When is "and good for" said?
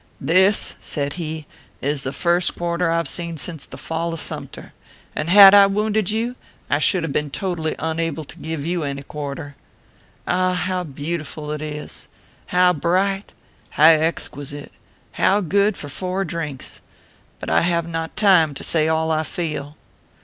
15.19-15.87